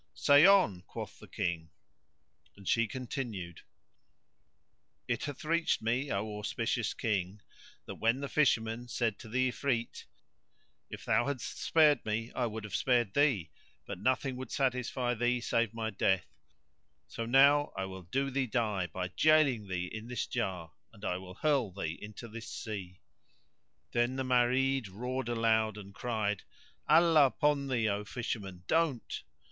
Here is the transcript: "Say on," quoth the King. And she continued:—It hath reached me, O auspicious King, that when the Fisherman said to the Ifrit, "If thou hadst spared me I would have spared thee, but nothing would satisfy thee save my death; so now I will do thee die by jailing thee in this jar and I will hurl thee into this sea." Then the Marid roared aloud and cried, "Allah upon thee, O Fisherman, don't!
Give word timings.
"Say 0.15 0.47
on," 0.47 0.81
quoth 0.87 1.19
the 1.19 1.27
King. 1.27 1.69
And 2.57 2.67
she 2.67 2.87
continued:—It 2.87 5.25
hath 5.25 5.45
reached 5.45 5.83
me, 5.83 6.11
O 6.11 6.39
auspicious 6.39 6.95
King, 6.95 7.43
that 7.85 7.99
when 7.99 8.19
the 8.19 8.27
Fisherman 8.27 8.87
said 8.87 9.19
to 9.19 9.29
the 9.29 9.49
Ifrit, 9.51 10.05
"If 10.89 11.05
thou 11.05 11.27
hadst 11.27 11.61
spared 11.61 12.03
me 12.03 12.31
I 12.33 12.47
would 12.47 12.63
have 12.63 12.73
spared 12.75 13.13
thee, 13.13 13.51
but 13.85 13.99
nothing 13.99 14.37
would 14.37 14.49
satisfy 14.51 15.13
thee 15.13 15.39
save 15.39 15.71
my 15.71 15.91
death; 15.91 16.25
so 17.07 17.27
now 17.27 17.71
I 17.77 17.85
will 17.85 18.01
do 18.01 18.31
thee 18.31 18.47
die 18.47 18.87
by 18.87 19.09
jailing 19.09 19.67
thee 19.67 19.85
in 19.85 20.07
this 20.07 20.25
jar 20.25 20.71
and 20.91 21.05
I 21.05 21.17
will 21.17 21.35
hurl 21.35 21.69
thee 21.71 21.99
into 22.01 22.27
this 22.27 22.49
sea." 22.49 23.01
Then 23.91 24.15
the 24.15 24.23
Marid 24.25 24.87
roared 24.89 25.29
aloud 25.29 25.77
and 25.77 25.93
cried, 25.93 26.41
"Allah 26.89 27.27
upon 27.27 27.67
thee, 27.67 27.87
O 27.87 28.03
Fisherman, 28.03 28.63
don't! 28.65 29.21